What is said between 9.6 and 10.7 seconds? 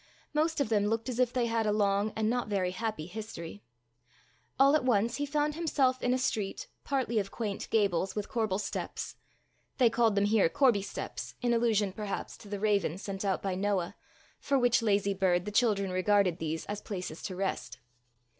they called them here